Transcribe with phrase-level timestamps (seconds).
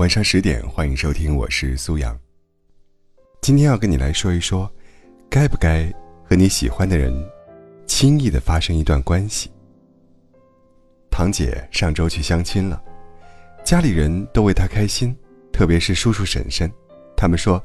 [0.00, 2.18] 晚上十点，欢迎收听，我是苏阳。
[3.42, 4.66] 今天要跟你来说一说，
[5.28, 5.92] 该不该
[6.24, 7.12] 和你喜欢的人
[7.86, 9.52] 轻易的发生一段关系。
[11.10, 12.82] 堂姐上周去相亲了，
[13.62, 15.14] 家里人都为她开心，
[15.52, 16.72] 特别是叔叔婶婶，
[17.14, 17.62] 他们说，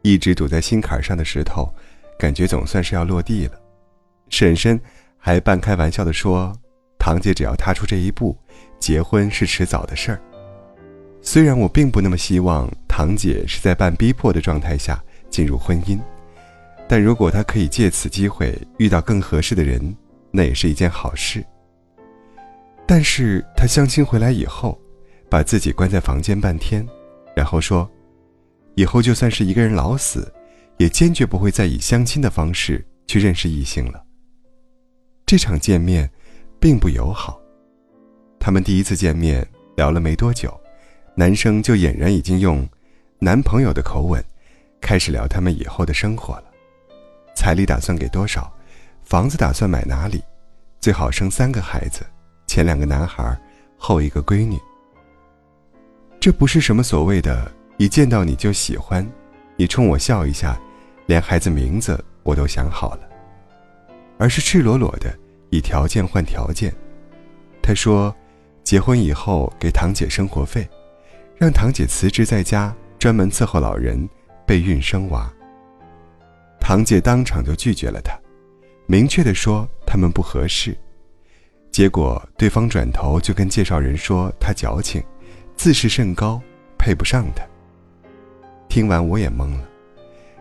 [0.00, 1.70] 一直堵在心坎上的石头，
[2.18, 3.60] 感觉总算是要落地了。
[4.30, 4.80] 婶婶
[5.18, 6.50] 还半开玩笑的说，
[6.98, 8.34] 堂姐只要踏出这一步，
[8.80, 10.20] 结婚是迟早的事儿。
[11.26, 15.98] 虽然我并不那么希望堂姐是在半逼迫的状态下进入婚姻，
[16.86, 19.96] 但如果她可以借此机会遇到更合适的人，
[20.30, 21.42] 那也是一件好事。
[22.86, 24.78] 但是她相亲回来以后，
[25.30, 26.86] 把自己关在房间半天，
[27.34, 27.90] 然后说，
[28.74, 30.30] 以后就算是一个人老死，
[30.76, 34.04] 也坚决不会再以相亲的方式去认识异性了。
[35.24, 36.08] 这场见面，
[36.60, 37.40] 并不友好。
[38.38, 39.44] 他们第一次见面
[39.74, 40.54] 聊了没多久。
[41.16, 42.68] 男生就俨然已经用
[43.20, 44.22] 男朋友的口吻
[44.80, 46.44] 开始聊他们以后的生活了，
[47.36, 48.52] 彩礼打算给多少，
[49.04, 50.20] 房子打算买哪里，
[50.80, 52.04] 最好生三个孩子，
[52.48, 53.40] 前两个男孩，
[53.78, 54.58] 后一个闺女。
[56.18, 59.08] 这不是什么所谓的一见到你就喜欢，
[59.56, 60.60] 你冲我笑一下，
[61.06, 63.08] 连孩子名字我都想好了，
[64.18, 65.16] 而是赤裸裸的
[65.50, 66.74] 以条件换条件。
[67.62, 68.14] 他说，
[68.64, 70.68] 结婚以后给堂姐生活费。
[71.36, 74.08] 让堂姐辞职在家，专门伺候老人，
[74.46, 75.30] 备孕生娃。
[76.60, 78.16] 堂姐当场就拒绝了他，
[78.86, 80.76] 明确的说他们不合适。
[81.70, 85.02] 结果对方转头就跟介绍人说他矫情，
[85.56, 86.40] 自视甚高，
[86.78, 87.44] 配不上他。
[88.68, 89.68] 听完我也懵了，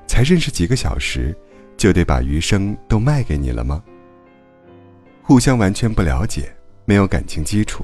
[0.08, 1.36] 才认识几个小时，
[1.76, 3.84] 就得把余生都卖给你了吗？
[5.24, 6.56] 互相完全不了解，
[6.86, 7.84] 没有感情基础。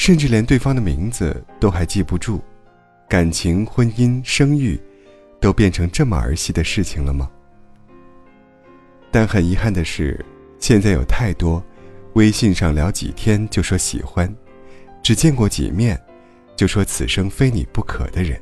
[0.00, 2.40] 甚至连对方的名字都还记不住，
[3.06, 4.80] 感情、婚姻、生育，
[5.38, 7.30] 都变成这么儿戏的事情了吗？
[9.10, 10.18] 但很遗憾的是，
[10.58, 11.62] 现在有太多
[12.14, 14.34] 微信上聊几天就说喜欢，
[15.02, 16.00] 只见过几面
[16.56, 18.40] 就说此生非你不可的人。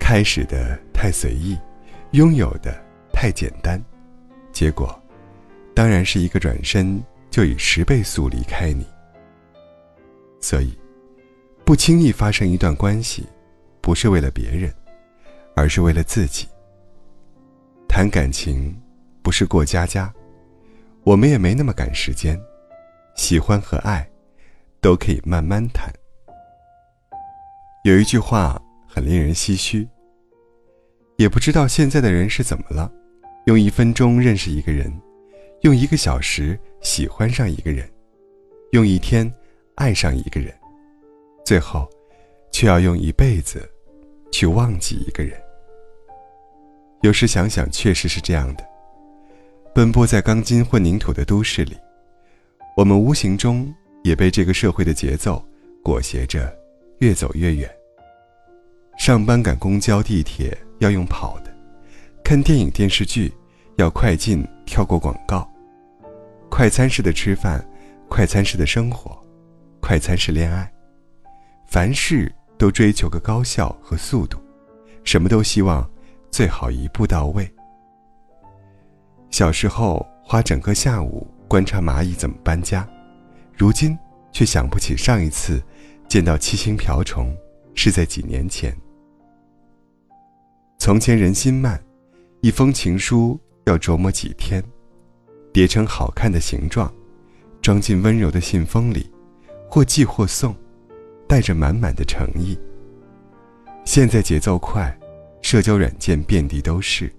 [0.00, 1.58] 开始的太随意，
[2.12, 2.74] 拥有的
[3.12, 3.78] 太简单，
[4.50, 4.98] 结果
[5.74, 6.98] 当然是一个转身
[7.30, 8.86] 就以十倍速离开你。
[10.42, 10.76] 所以，
[11.64, 13.24] 不轻易发生一段关系，
[13.80, 14.74] 不是为了别人，
[15.54, 16.48] 而是为了自己。
[17.88, 18.76] 谈感情，
[19.22, 20.12] 不是过家家，
[21.04, 22.38] 我们也没那么赶时间。
[23.14, 24.10] 喜欢和爱，
[24.80, 25.92] 都可以慢慢谈。
[27.84, 29.88] 有一句话很令人唏嘘，
[31.18, 32.90] 也不知道现在的人是怎么了，
[33.46, 34.92] 用一分钟认识一个人，
[35.60, 37.88] 用一个小时喜欢上一个人，
[38.72, 39.32] 用一天。
[39.74, 40.52] 爱上一个人，
[41.44, 41.88] 最后，
[42.50, 43.68] 却要用一辈子，
[44.30, 45.40] 去忘记一个人。
[47.00, 48.64] 有时想想，确实是这样的。
[49.74, 51.76] 奔波在钢筋混凝土的都市里，
[52.76, 53.72] 我们无形中
[54.04, 55.42] 也被这个社会的节奏
[55.82, 56.54] 裹挟着，
[56.98, 57.68] 越走越远。
[58.98, 61.50] 上班赶公交、地铁要用跑的，
[62.22, 63.32] 看电影、电视剧
[63.76, 65.50] 要快进，跳过广告，
[66.50, 67.66] 快餐式的吃饭，
[68.08, 69.18] 快餐式的生活。
[69.82, 70.72] 快餐式恋爱，
[71.66, 74.38] 凡事都追求个高效和速度，
[75.02, 75.86] 什么都希望
[76.30, 77.52] 最好一步到位。
[79.28, 82.88] 小时候花整个下午观察蚂蚁怎么搬家，
[83.56, 83.98] 如今
[84.30, 85.60] 却想不起上一次
[86.08, 87.36] 见到七星瓢虫
[87.74, 88.74] 是在几年前。
[90.78, 91.82] 从前人心慢，
[92.40, 94.62] 一封情书要琢磨几天，
[95.52, 96.90] 叠成好看的形状，
[97.60, 99.10] 装进温柔的信封里。
[99.74, 100.54] 或寄或送，
[101.26, 102.58] 带着满满的诚意。
[103.86, 104.94] 现在节奏快，
[105.40, 107.10] 社交软件遍地都是，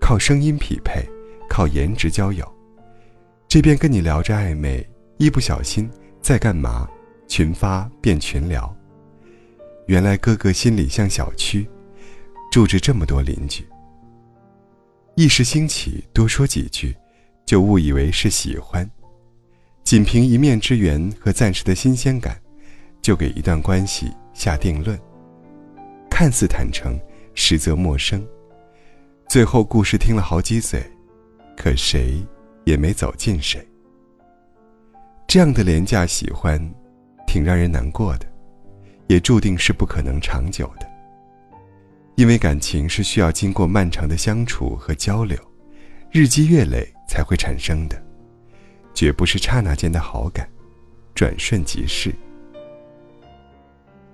[0.00, 1.06] 靠声音匹配，
[1.50, 2.50] 靠颜值交友。
[3.46, 4.88] 这边跟你聊着暧昧，
[5.18, 5.86] 一不小心
[6.22, 6.88] 在干嘛？
[7.28, 8.74] 群发变群聊。
[9.84, 11.68] 原来哥哥心里像小区，
[12.50, 13.66] 住着这么多邻居。
[15.14, 16.96] 一时兴起多说几句，
[17.44, 18.90] 就误以为是喜欢。
[19.92, 22.40] 仅凭一面之缘和暂时的新鲜感，
[23.02, 24.98] 就给一段关系下定论。
[26.08, 26.98] 看似坦诚，
[27.34, 28.26] 实则陌生。
[29.28, 30.82] 最后故事听了好几嘴，
[31.58, 32.26] 可谁
[32.64, 33.62] 也没走近谁。
[35.28, 36.58] 这样的廉价喜欢，
[37.26, 38.24] 挺让人难过的，
[39.08, 40.90] 也注定是不可能长久的。
[42.16, 45.36] 因为感情是需要经过漫长的相处和交流，
[46.10, 48.02] 日积月累才会产生的。
[48.94, 50.48] 绝不是刹那间的好感，
[51.14, 52.14] 转瞬即逝。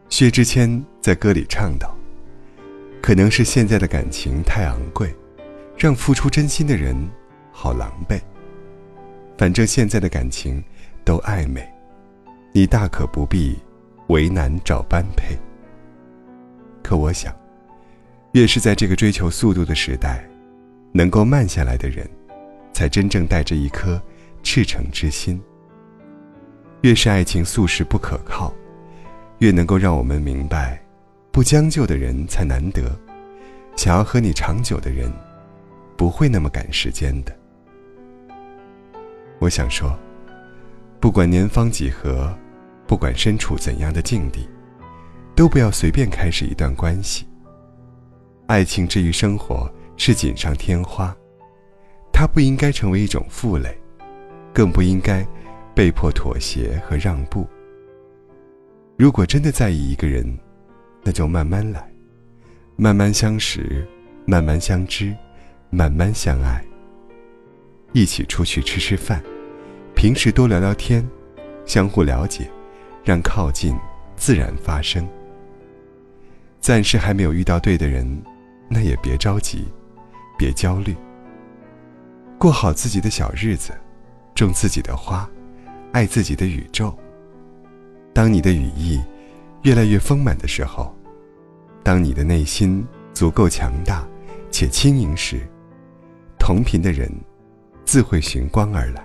[0.08, 1.94] 薛之谦在歌里唱道
[3.02, 5.14] ：“可能是现在的感情太昂贵，
[5.76, 6.96] 让付出真心的人
[7.52, 8.20] 好狼狈。
[9.36, 10.62] 反正现在的感情
[11.04, 11.62] 都暧昧，
[12.52, 13.56] 你大可不必
[14.08, 15.38] 为难找般配。
[16.82, 17.32] 可我想，
[18.32, 20.25] 越是在这个追求速度的时代，
[20.90, 22.08] 能够慢下来的人，
[22.72, 24.02] 才真正带着一颗
[24.50, 25.38] 赤诚之心。
[26.80, 28.50] 越是爱情速食不可靠。”
[29.40, 30.82] 越能够让我们明白，
[31.30, 32.98] 不将就的人才难得。
[33.76, 35.12] 想要和你长久的人，
[35.98, 37.36] 不会那么赶时间的。
[39.38, 39.94] 我想说，
[40.98, 42.34] 不管年方几何，
[42.86, 44.48] 不管身处怎样的境地，
[45.36, 47.28] 都不要随便开始一段关系。
[48.46, 51.14] 爱情之于生活是锦上添花，
[52.10, 53.78] 它不应该成为一种负累，
[54.58, 55.25] 更不应该
[55.72, 57.46] 被迫妥协和让步。
[58.96, 60.37] 如果真的在意一个人，
[61.05, 61.88] 那就慢慢来，
[62.75, 63.87] 慢慢相识，
[64.26, 65.14] 慢慢相知，
[65.70, 66.60] 慢慢相爱。
[67.93, 69.22] 一起出去吃吃饭，
[69.94, 71.08] 平时多聊聊天，
[71.64, 72.50] 相互了解，
[73.04, 73.76] 让靠近
[74.16, 75.08] 自然发生。
[76.58, 78.20] 暂时还没有遇到对的人，
[78.69, 79.69] 那也别着急，
[80.37, 80.96] 别焦虑。
[82.37, 83.72] 过好自己的小日子，
[84.38, 85.29] 种自己的花，
[85.93, 86.96] 爱自己的宇宙。
[88.12, 89.00] 当你的羽翼
[89.62, 90.94] 越来越丰满的时候，
[91.82, 94.06] 当你的内心足够强大
[94.50, 95.40] 且轻盈时，
[96.38, 97.11] 同频的人
[97.85, 99.05] 自会寻光而来。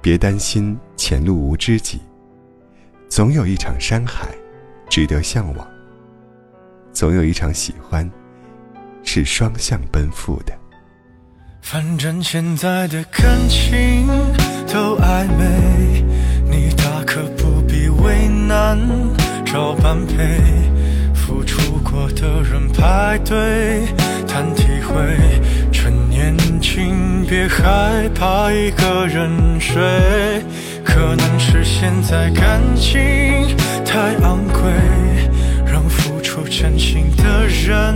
[0.00, 2.00] 别担心前路无知己，
[3.08, 4.28] 总有一场山海
[4.88, 5.68] 值得向往，
[6.92, 8.08] 总有一场喜欢
[9.02, 10.56] 是双向奔赴的。
[11.68, 14.06] 反正现在的感情
[14.72, 16.04] 都暧昧，
[16.48, 18.78] 你大可不必为难
[19.44, 20.38] 找般配。
[21.12, 23.82] 付出过的人排队
[24.28, 24.94] 谈体会，
[25.72, 29.28] 趁年轻别害怕一个人
[29.60, 29.74] 睡。
[30.84, 32.96] 可能是现在感情
[33.84, 34.62] 太昂贵，
[35.66, 37.92] 让付出真心的人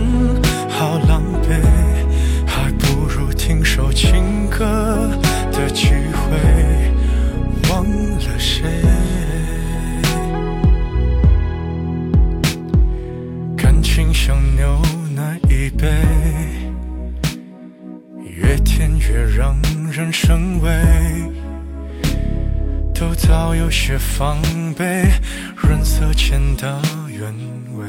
[24.81, 25.11] 防备，
[25.55, 27.31] 润色前的原
[27.77, 27.85] 味。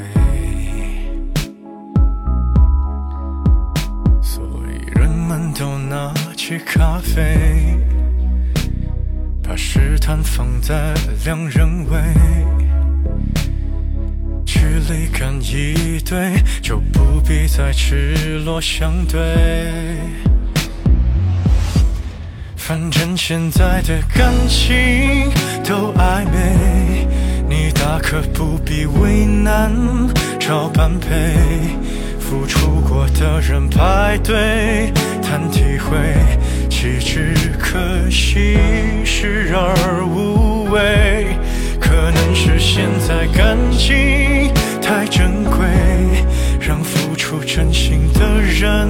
[4.21, 7.79] 所以人们都拿起咖啡，
[9.41, 10.93] 把试探放在
[11.25, 11.99] 两人位，
[14.45, 19.19] 距离感一对，就不必再赤裸相对。
[22.65, 25.29] 反正现在的感情
[25.65, 27.05] 都暧昧，
[27.49, 29.69] 你大可不必为难
[30.39, 31.35] 找般配，
[32.17, 34.93] 付出过的人排队。
[35.21, 35.97] 谈体会，
[36.69, 37.77] 岂止可
[38.09, 38.57] 惜，
[39.03, 41.35] 视而无味。
[41.81, 44.49] 可能是现在感情
[44.81, 45.67] 太珍贵，
[46.61, 48.87] 让付出真心的人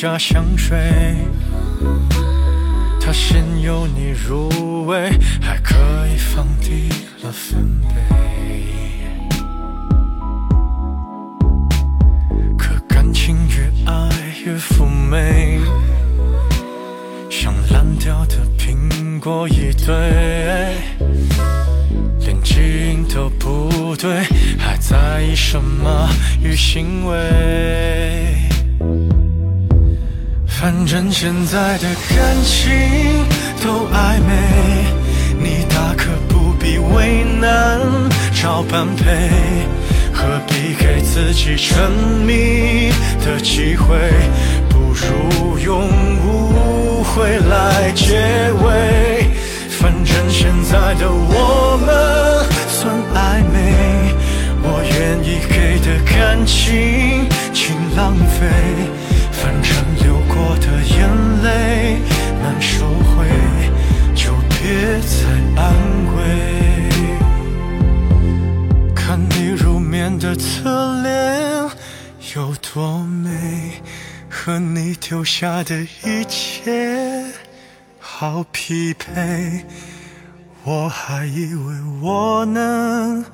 [0.00, 0.78] 加香水。
[3.00, 5.74] 它先由你入味，还可
[6.06, 6.88] 以放低
[7.24, 7.96] 了分贝。
[12.56, 14.08] 可感情越爱
[14.44, 15.58] 越妩媚，
[17.28, 19.96] 像烂掉的苹果一堆，
[22.20, 24.22] 连基因都不对，
[24.60, 24.78] 还。
[24.78, 26.08] 在意什么
[26.40, 28.47] 与行为？
[30.60, 32.68] 反正现在的感情
[33.62, 34.34] 都暧昧，
[35.38, 37.80] 你大可不必为难
[38.34, 39.04] 找般配，
[40.12, 41.92] 何必给自己沉
[42.26, 42.90] 迷
[43.24, 43.96] 的机会？
[44.68, 45.88] 不如用
[46.26, 48.16] 误会来结
[48.64, 49.30] 尾。
[49.78, 54.12] 反正现在的我们算暧昧，
[54.64, 58.87] 我愿意给的感情请浪费。
[70.38, 71.70] 侧脸
[72.34, 73.82] 有多美，
[74.30, 77.24] 和你丢下的一切。
[77.98, 79.64] 好匹配，
[80.64, 83.24] 我还以为我能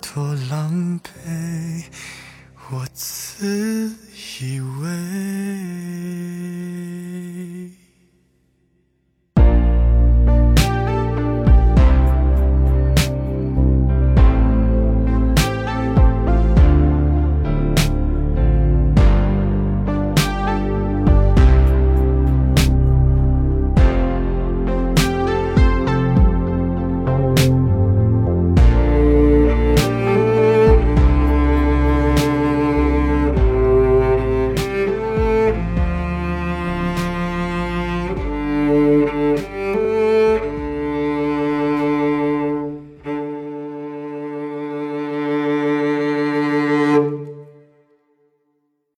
[0.00, 1.84] 多狼狈，
[2.70, 3.94] 我自
[4.40, 5.33] 以为。